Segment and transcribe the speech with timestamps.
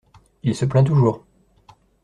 [0.41, 1.23] Il se plaint toujours.